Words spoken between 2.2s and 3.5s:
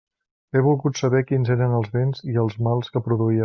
i els mals que produïa.